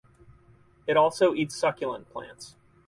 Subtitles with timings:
[0.87, 2.55] It also eats succulent plants.